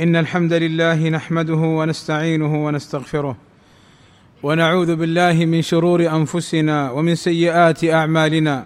[0.00, 3.36] إن الحمد لله نحمده ونستعينه ونستغفره
[4.42, 8.64] ونعوذ بالله من شرور أنفسنا ومن سيئات أعمالنا.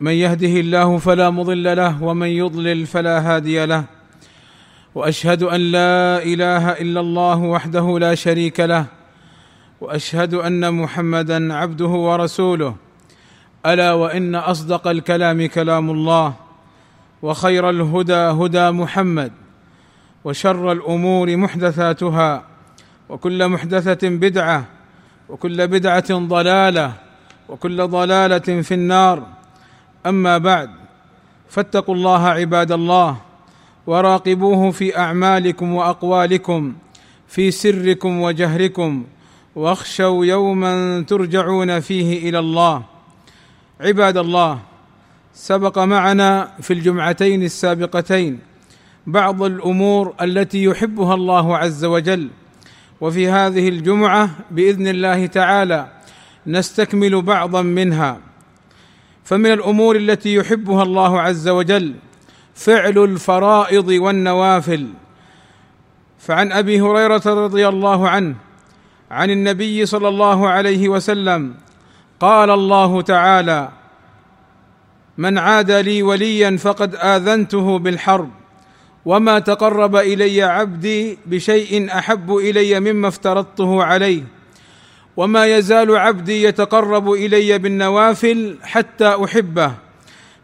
[0.00, 3.84] من يهده الله فلا مضل له ومن يضلل فلا هادي له.
[4.94, 8.86] وأشهد أن لا إله إلا الله وحده لا شريك له.
[9.80, 12.74] وأشهد أن محمدا عبده ورسوله.
[13.66, 16.34] ألا وإن أصدق الكلام كلام الله.
[17.22, 19.41] وخير الهدى هدى محمد.
[20.24, 22.44] وشر الأمور محدثاتها
[23.08, 24.64] وكل محدثة بدعة
[25.28, 26.92] وكل بدعة ضلالة
[27.48, 29.26] وكل ضلالة في النار.
[30.06, 30.70] أما بعد
[31.48, 33.16] فاتقوا الله عباد الله
[33.86, 36.74] وراقبوه في أعمالكم وأقوالكم
[37.28, 39.04] في سركم وجهركم
[39.54, 42.82] واخشوا يوما ترجعون فيه إلى الله.
[43.80, 44.58] عباد الله
[45.34, 48.51] سبق معنا في الجمعتين السابقتين
[49.06, 52.28] بعض الأمور التي يحبها الله عز وجل.
[53.00, 55.88] وفي هذه الجمعة بإذن الله تعالى
[56.46, 58.18] نستكمل بعضا منها.
[59.24, 61.94] فمن الأمور التي يحبها الله عز وجل
[62.54, 64.88] فعل الفرائض والنوافل.
[66.18, 68.34] فعن أبي هريرة رضي الله عنه
[69.10, 71.54] عن النبي صلى الله عليه وسلم
[72.20, 73.68] قال الله تعالى
[75.18, 78.30] من عاد لي وليا فقد آذنته بالحرب
[79.04, 84.22] وما تقرب إلي عبدي بشيء أحب إلي مما افترضته عليه
[85.16, 89.72] وما يزال عبدي يتقرب إلي بالنوافل حتى أحبه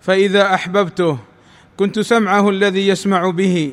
[0.01, 1.19] فإذا أحببته
[1.77, 3.73] كنت سمعه الذي يسمع به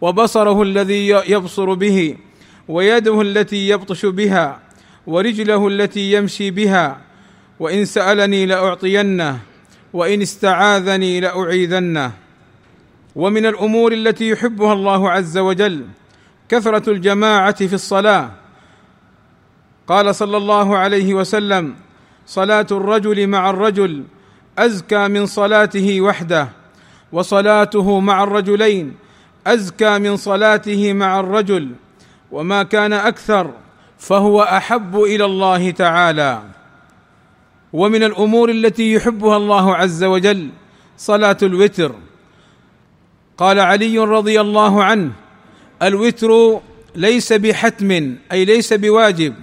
[0.00, 2.16] وبصره الذي يبصر به
[2.68, 4.60] ويده التي يبطش بها
[5.06, 7.00] ورجله التي يمشي بها
[7.60, 9.38] وإن سألني لأعطينه
[9.92, 12.12] وإن استعاذني لأعيذنه.
[13.16, 15.86] ومن الأمور التي يحبها الله عز وجل
[16.48, 18.30] كثرة الجماعة في الصلاة.
[19.88, 21.74] قال صلى الله عليه وسلم
[22.26, 24.04] صلاة الرجل مع الرجل
[24.58, 26.48] أزكى من صلاته وحده
[27.12, 28.96] وصلاته مع الرجلين
[29.46, 31.72] أزكى من صلاته مع الرجل
[32.32, 33.50] وما كان أكثر
[33.98, 36.42] فهو أحب إلى الله تعالى.
[37.72, 40.50] ومن الأمور التي يحبها الله عز وجل
[40.96, 41.94] صلاة الوتر.
[43.38, 45.12] قال علي رضي الله عنه
[45.82, 46.60] الوتر
[46.94, 49.34] ليس بحتم أي ليس بواجب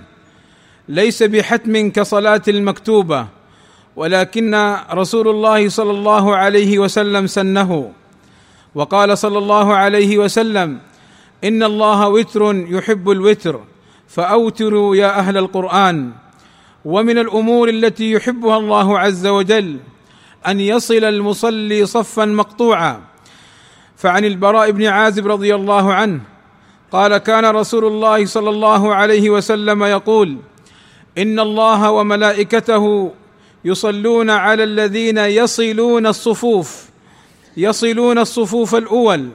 [0.90, 3.28] ليس بحتم كصلاة المكتوبة
[3.96, 7.92] ولكن رسول الله صلى الله عليه وسلم سنه.
[8.76, 10.80] وقال صلى الله عليه وسلم
[11.44, 13.60] إن الله وتر يحب الوتر
[14.08, 16.12] فأوتروا يا أهل القرآن.
[16.86, 19.80] ومن الأمور التي يحبها الله عز وجل
[20.48, 23.13] أن يصل المصلي صفا مقطوعا.
[24.04, 26.20] فعن البراء بن عازب رضي الله عنه
[26.92, 30.38] قال كان رسول الله صلى الله عليه وسلم يقول
[31.18, 33.12] إن الله وملائكته
[33.66, 36.90] يصلون على الذين يصلون الصفوف
[37.58, 39.30] يصلون الصفوف الأول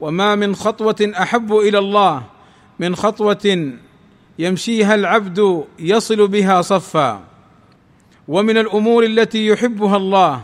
[0.00, 2.22] وما من خطوة أحب إلى الله
[2.78, 3.72] من خطوة
[4.38, 7.20] يمشيها العبد يصل بها صفا.
[8.28, 10.40] ومن الأمور التي يحبها الله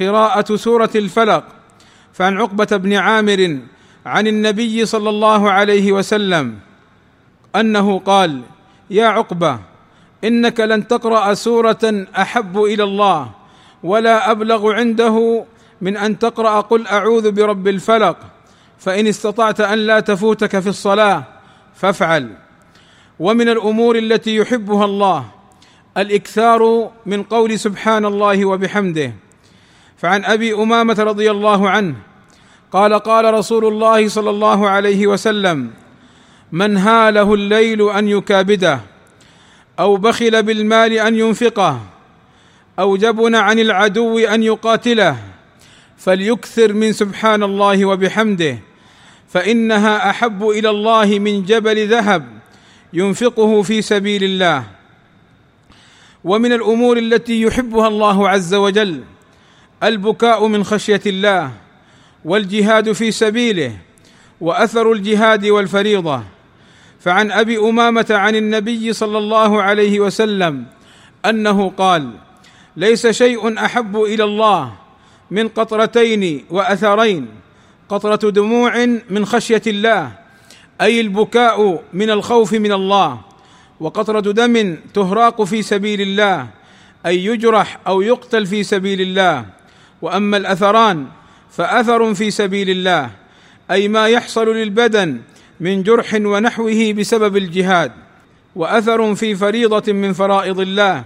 [0.00, 1.61] قراءة سورة الفلق
[2.12, 3.58] فعن عقبة بن عامر
[4.06, 6.58] عن النبي صلى الله عليه وسلم
[7.56, 8.42] أنه قال
[8.90, 9.58] يا عقبة
[10.24, 13.30] إنك لن تقرأ سورة أحب إلى الله
[13.82, 15.44] ولا أبلغ عنده
[15.80, 18.16] من أن تقرأ قل أعوذ برب الفلق
[18.78, 21.24] فإن استطعت أن لا تفوتك في الصلاة
[21.74, 22.36] فافعل.
[23.18, 25.24] ومن الأمور التي يحبها الله
[25.96, 29.12] الإكثار من قول سبحان الله وبحمده.
[30.02, 31.94] فعن أبي أمامة رضي الله عنه
[32.72, 35.70] قال قال رسول الله صلى الله عليه وسلم
[36.52, 38.80] من هاله الليل أن يكابده
[39.78, 41.80] أو بخل بالمال أن ينفقه
[42.78, 45.16] أو جبن عن العدو أن يقاتله
[45.96, 48.58] فليكثر من سبحان الله وبحمده
[49.28, 52.24] فإنها أحب إلى الله من جبل ذهب
[52.92, 54.64] ينفقه في سبيل الله
[56.24, 59.02] ومن الأمور التي يحبها الله عز وجل
[59.82, 61.50] البكاء من خشية الله
[62.24, 63.76] والجهاد في سبيله
[64.40, 66.22] وأثر الجهاد والفريضة.
[67.00, 70.64] فعن أبي أمامة عن النبي صلى الله عليه وسلم
[71.26, 72.10] أنه قال
[72.76, 74.72] ليس شيء أحب إلى الله
[75.30, 77.28] من قطرتين وأثرين
[77.88, 80.12] قطرة دموع من خشية الله
[80.80, 83.20] أي البكاء من الخوف من الله
[83.80, 86.46] وقطرة دم تهراق في سبيل الله
[87.06, 89.61] أي يجرح أو يقتل في سبيل الله.
[90.02, 91.06] وأما الأثران
[91.50, 93.10] فأثر في سبيل الله
[93.70, 95.20] أي ما يحصل للبدن
[95.60, 97.92] من جرح ونحوه بسبب الجهاد
[98.56, 101.04] وأثر في فريضة من فرائض الله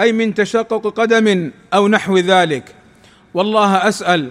[0.00, 2.74] أي من تشقق قدم أو نحو ذلك.
[3.34, 4.30] والله أسأل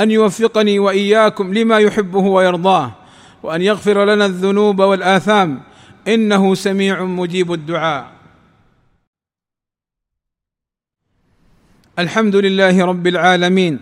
[0.00, 2.92] أن يوفقني وإياكم لما يحبه ويرضاه
[3.42, 5.60] وأن يغفر لنا الذنوب والآثام
[6.08, 8.13] إنه سميع مجيب الدعاء.
[11.98, 13.80] الحمد لله رب العالمين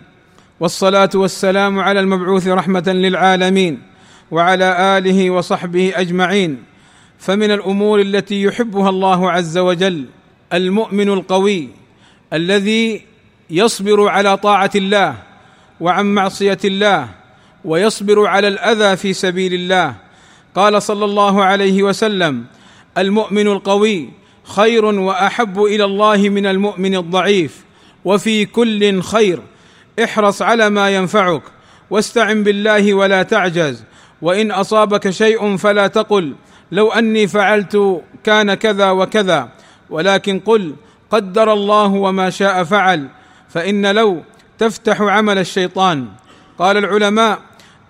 [0.61, 3.83] والصلاة والسلام على المبعوث رحمة للعالمين
[4.31, 6.65] وعلى آله وصحبه أجمعين.
[7.19, 10.05] فمن الأمور التي يحبها الله عز وجل
[10.53, 11.69] المؤمن القوي
[12.33, 13.03] الذي
[13.51, 15.15] يصبر على طاعة الله
[15.81, 17.09] وعن معصية الله
[17.65, 19.95] ويصبر على الأذى في سبيل الله.
[20.55, 22.45] قال صلى الله عليه وسلم
[22.99, 24.09] المؤمن القوي
[24.45, 27.72] خير وأحب إلى الله من المؤمن الضعيف.
[28.05, 29.43] وفي كل خير.
[30.05, 31.43] احرص على ما ينفعك.
[31.91, 33.85] واستعن بالله ولا تعجز.
[34.23, 36.35] وإن أصابك شيء فلا تقل.
[36.73, 39.49] لو أني فعلت كان كذا وكذا.
[39.91, 40.75] ولكن قل
[41.11, 43.09] قدر الله وما شاء فعل.
[43.49, 44.23] فإن لو
[44.59, 46.09] تفتح عمل الشيطان.
[46.59, 47.39] قال العلماء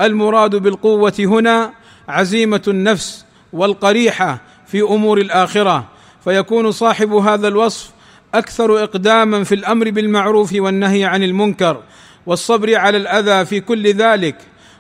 [0.01, 1.73] المراد بالقوة هنا
[2.09, 5.85] عزيمة النفس والقريحة في أمور الآخرة.
[6.25, 7.91] فيكون صاحب هذا الوصف
[8.35, 11.83] أكثر إقداما في الأمر بالمعروف والنهي عن المنكر
[12.27, 14.37] والصبر على الأذى في كل ذلك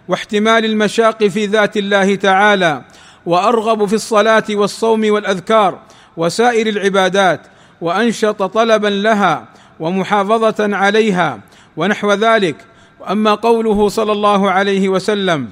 [0.08, 2.84] واحتمال المشاق في ذات الله تعالى
[3.26, 5.78] وأرغب في الصلاة والصوم والأذكار
[6.16, 7.40] وسائر العبادات
[7.81, 9.49] وأنشط طلبا لها
[9.81, 11.40] ومحافظة عليها
[11.76, 12.56] ونحو ذلك.
[13.00, 15.49] واما قوله صلى الله عليه وسلم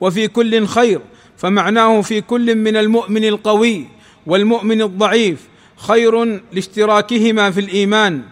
[0.00, 1.00] وفي كل خير
[1.36, 3.86] فمعناه في كل من المؤمن القوي
[4.26, 5.49] والمؤمن الضعيف
[5.80, 8.22] خير لاشتراكهما في الإيمان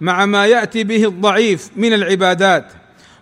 [0.00, 2.72] مع ما يأتي به الضعيف من العبادات.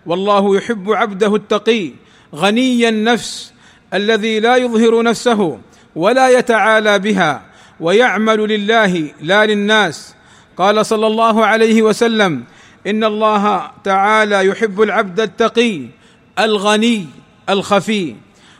[0.05, 1.91] والله يحب عبده التقي
[2.35, 3.53] غني النفس
[3.93, 5.59] الذي لا يظهر نفسه
[5.95, 7.45] ولا يتعالى بها
[7.79, 10.15] ويعمل لله لا للناس.
[10.57, 12.43] قال صلى الله عليه وسلم
[12.87, 15.81] إن الله تعالى يحب العبد التقي
[16.39, 17.05] الغني
[17.49, 18.15] الخفي.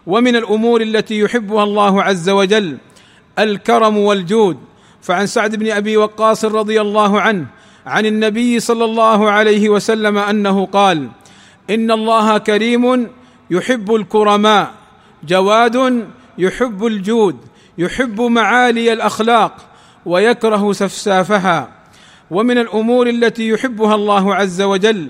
[0.08, 2.78] ومن الأمور التي يحبها الله عز وجل
[3.40, 4.58] الكرم والجود.
[5.08, 7.46] فعن سعد بن أبي وقاص رضي الله عنه
[7.86, 11.10] عن النبي صلى الله عليه وسلم أنه قال
[11.70, 13.08] إن الله كريم
[13.50, 14.74] يحب الكرماء
[15.24, 16.08] جواد
[16.38, 17.38] يحب الجود
[17.78, 19.54] يحب معالي الأخلاق
[20.06, 21.70] ويكره سفسافها.
[22.32, 25.10] ومن الأمور التي يحبها الله عز وجل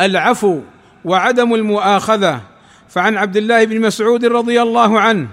[0.00, 0.60] العفو
[1.04, 2.40] وعدم المؤاخذة.
[2.88, 5.28] فعن عبد الله بن مسعود رضي الله عنه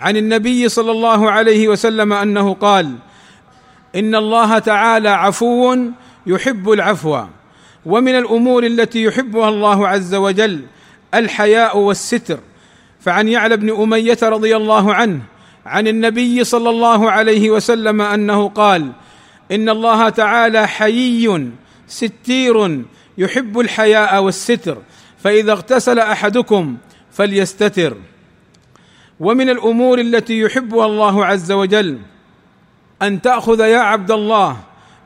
[0.00, 2.94] عن النبي صلى الله عليه وسلم أنه قال
[3.96, 5.78] إن الله تعالى عفو
[6.26, 7.24] يحب العفو
[7.86, 10.60] ومن الأمور التي يحبها الله عز وجل
[11.14, 12.38] الحياء والستر.
[13.00, 15.20] فعن يعلى بن أمية رضي الله عنه
[15.66, 18.92] عن النبي صلى الله عليه وسلم أنه قال
[19.52, 21.50] إن الله تعالى حيي
[21.88, 22.82] ستير
[23.18, 24.78] يحب الحياء والستر
[25.18, 26.76] فإذا اغتسل أحدكم
[27.12, 27.96] فليستتر.
[29.20, 31.98] ومن الأمور التي يحبها الله عز وجل
[33.02, 34.56] أن تأخذ يا عبد الله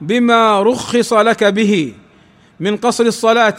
[0.01, 1.93] بما رخص لك به
[2.61, 3.57] من قصر الصلاة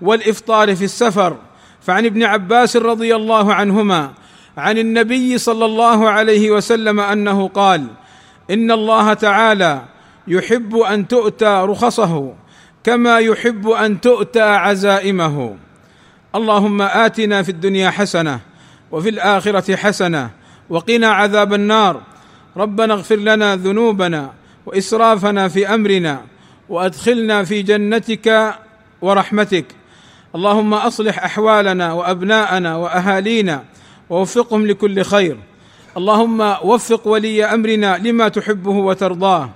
[0.00, 1.36] والإفطار في السفر.
[1.80, 4.10] فعن ابن عباس رضي الله عنهما
[4.56, 7.86] عن النبي صلى الله عليه وسلم أنه قال
[8.50, 9.82] إن الله تعالى
[10.28, 12.34] يحب أن تؤتى رخصه
[12.84, 15.56] كما يحب أن تؤتى عزائمه.
[16.34, 18.40] اللهم آتنا في الدنيا حسنة
[18.94, 20.30] وفي الآخرة حسنة.
[20.70, 22.00] وقنا عذاب النار.
[22.56, 24.32] ربنا اغفر لنا ذنوبنا
[24.66, 26.22] وإسرافنا في أمرنا
[26.68, 28.54] وأدخلنا في جنتك
[29.02, 29.64] ورحمتك.
[30.34, 33.64] اللهم أصلح أحوالنا وأبناءنا وأهالينا
[34.10, 35.36] ووفقهم لكل خير.
[35.96, 39.50] اللهم وفق ولي أمرنا لما تحبه وترضاه.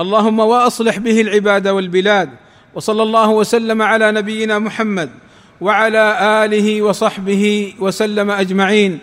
[0.00, 2.30] اللهم وأصلح به العباد والبلاد.
[2.74, 5.10] وصلى الله وسلم على نبينا محمد
[5.60, 6.04] وعلى
[6.44, 8.98] آله وصحبه وسلم أجمعين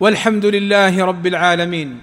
[0.00, 2.00] والحمد لله رب العالمين